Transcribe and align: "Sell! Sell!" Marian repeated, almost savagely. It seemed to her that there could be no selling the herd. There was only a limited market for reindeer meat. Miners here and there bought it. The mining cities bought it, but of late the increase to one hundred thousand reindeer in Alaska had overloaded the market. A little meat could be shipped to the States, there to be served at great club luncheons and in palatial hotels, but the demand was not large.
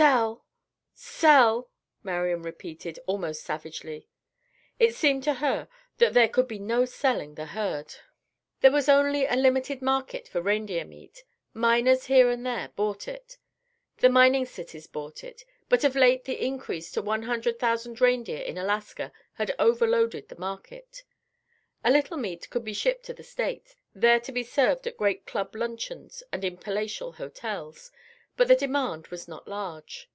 "Sell! 0.00 0.44
Sell!" 0.94 1.70
Marian 2.04 2.42
repeated, 2.42 3.00
almost 3.08 3.42
savagely. 3.42 4.06
It 4.78 4.94
seemed 4.94 5.24
to 5.24 5.34
her 5.34 5.68
that 5.96 6.14
there 6.14 6.28
could 6.28 6.46
be 6.46 6.60
no 6.60 6.84
selling 6.84 7.34
the 7.34 7.46
herd. 7.46 7.96
There 8.60 8.70
was 8.70 8.88
only 8.88 9.26
a 9.26 9.34
limited 9.34 9.82
market 9.82 10.28
for 10.28 10.40
reindeer 10.40 10.84
meat. 10.84 11.24
Miners 11.52 12.04
here 12.06 12.30
and 12.30 12.46
there 12.46 12.68
bought 12.76 13.08
it. 13.08 13.38
The 13.96 14.08
mining 14.08 14.46
cities 14.46 14.86
bought 14.86 15.24
it, 15.24 15.44
but 15.68 15.82
of 15.82 15.96
late 15.96 16.26
the 16.26 16.44
increase 16.46 16.92
to 16.92 17.02
one 17.02 17.24
hundred 17.24 17.58
thousand 17.58 18.00
reindeer 18.00 18.40
in 18.42 18.56
Alaska 18.56 19.10
had 19.34 19.52
overloaded 19.58 20.28
the 20.28 20.36
market. 20.38 21.02
A 21.82 21.90
little 21.90 22.16
meat 22.16 22.48
could 22.50 22.62
be 22.64 22.72
shipped 22.72 23.04
to 23.06 23.14
the 23.14 23.24
States, 23.24 23.74
there 23.96 24.20
to 24.20 24.30
be 24.30 24.44
served 24.44 24.86
at 24.86 24.96
great 24.96 25.26
club 25.26 25.56
luncheons 25.56 26.22
and 26.30 26.44
in 26.44 26.56
palatial 26.56 27.14
hotels, 27.14 27.90
but 28.36 28.46
the 28.46 28.54
demand 28.54 29.08
was 29.08 29.26
not 29.26 29.48
large. 29.48 30.08